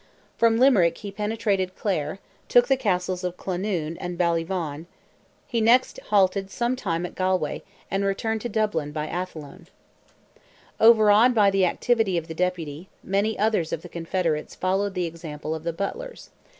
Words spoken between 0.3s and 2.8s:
From Limerick he penetrated Clare, took the